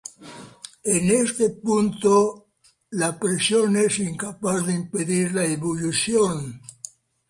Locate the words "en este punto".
0.83-2.47